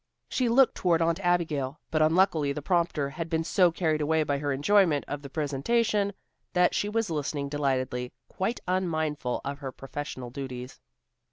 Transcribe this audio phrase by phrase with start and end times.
[0.29, 4.39] She looked toward Aunt Abigail, but unluckily the prompter had been so carried away by
[4.39, 6.11] her enjoyment of the presentation,
[6.53, 10.79] that she was listening delightedly, quite unmindful of her professional duties.